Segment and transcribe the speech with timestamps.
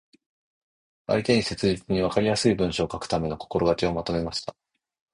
[1.05, 4.55] 相手に誠実に、わかりやすい文章を書くための心がけをまとめました。